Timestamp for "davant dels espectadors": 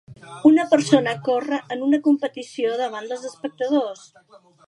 2.81-4.09